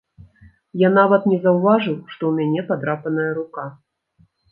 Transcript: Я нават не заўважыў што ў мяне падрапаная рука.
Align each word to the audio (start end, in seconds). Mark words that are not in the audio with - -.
Я 0.83 0.89
нават 0.93 1.27
не 1.31 1.37
заўважыў 1.43 1.97
што 2.13 2.23
ў 2.29 2.31
мяне 2.39 2.61
падрапаная 2.71 3.27
рука. 3.37 3.67